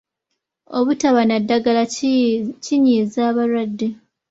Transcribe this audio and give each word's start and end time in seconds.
Obutaba 0.77 1.21
na 1.25 1.37
ddagala 1.41 1.83
kinyiiza 2.63 3.19
abalwadde. 3.31 3.87